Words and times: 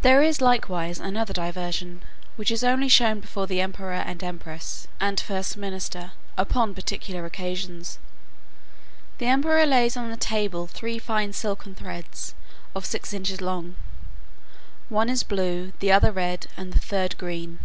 There 0.00 0.22
is 0.22 0.40
likewise 0.40 0.98
another 0.98 1.34
diversion, 1.34 2.02
which 2.36 2.50
is 2.50 2.64
only 2.64 2.88
shown 2.88 3.20
before 3.20 3.46
the 3.46 3.60
emperor 3.60 3.92
and 3.92 4.22
empress, 4.24 4.88
and 4.98 5.20
first 5.20 5.58
minister, 5.58 6.12
upon 6.38 6.74
particular 6.74 7.26
occasions. 7.26 7.98
The 9.18 9.26
emperor 9.26 9.66
lays 9.66 9.98
on 9.98 10.10
the 10.10 10.16
table 10.16 10.66
three 10.66 10.98
fine 10.98 11.34
silken 11.34 11.74
threads 11.74 12.34
of 12.74 12.86
six 12.86 13.12
inches 13.12 13.42
long; 13.42 13.76
one 14.88 15.10
is 15.10 15.22
blue, 15.22 15.74
the 15.80 15.92
other 15.92 16.10
red, 16.10 16.46
and 16.56 16.72
the 16.72 16.78
third 16.78 17.18
green. 17.18 17.58